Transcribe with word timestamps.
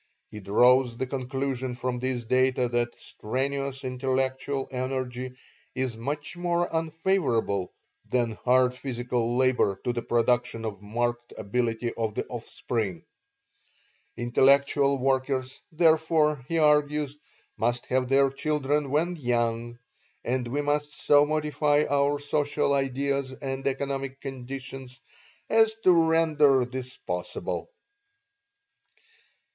He 0.31 0.39
draws 0.39 0.97
the 0.97 1.05
conclusion 1.05 1.75
from 1.75 1.99
these 1.99 2.25
data 2.25 2.67
that 2.69 2.99
strenuous 2.99 3.83
intellectual 3.83 4.67
energy 4.71 5.35
is 5.75 5.95
much 5.95 6.35
more 6.35 6.67
unfavorable 6.73 7.71
than 8.09 8.31
hard 8.31 8.73
physical 8.73 9.37
labor 9.37 9.79
to 9.83 9.93
the 9.93 10.01
production 10.01 10.65
of 10.65 10.81
marked 10.81 11.33
ability 11.37 11.93
in 11.95 12.13
the 12.15 12.25
offspring. 12.29 13.03
Intellectual 14.17 14.97
workers, 14.97 15.61
therefore, 15.71 16.43
he 16.47 16.57
argues, 16.57 17.15
must 17.55 17.85
have 17.85 18.09
their 18.09 18.31
children 18.31 18.89
when 18.89 19.17
young, 19.17 19.77
and 20.23 20.47
we 20.47 20.61
must 20.61 20.99
so 20.99 21.27
modify 21.27 21.85
our 21.87 22.17
social 22.17 22.73
ideals 22.73 23.33
and 23.33 23.67
economic 23.67 24.19
conditions 24.19 24.99
as 25.47 25.75
to 25.83 25.93
render 26.09 26.65
this 26.65 26.97
possible. 27.05 27.69